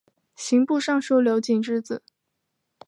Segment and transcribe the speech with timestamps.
[0.35, 2.01] 刑部尚书刘璟之子。